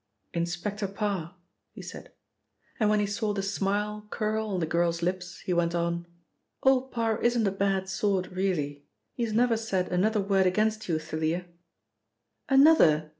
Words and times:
"Inspector 0.33 0.87
Parr," 0.87 1.35
he 1.73 1.83
said, 1.83 2.11
and 2.79 2.89
when 2.89 2.99
he 2.99 3.05
saw 3.05 3.33
the 3.33 3.43
smile 3.43 4.07
curl 4.09 4.47
on 4.47 4.59
the 4.59 4.65
girl's 4.65 5.03
lips, 5.03 5.41
he 5.41 5.53
went 5.53 5.75
on: 5.75 6.07
"Old 6.63 6.91
Parr 6.91 7.19
isn't 7.21 7.45
a 7.45 7.51
bad 7.51 7.87
sort, 7.87 8.31
really. 8.31 8.83
He 9.13 9.21
has 9.25 9.31
never 9.33 9.55
said 9.57 9.89
another 9.89 10.19
word 10.19 10.47
against 10.47 10.89
you, 10.89 10.97
Thalia." 10.97 11.45
"Another!" 12.49 13.09